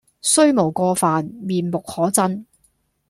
[0.23, 2.45] 雖無過犯，面目可憎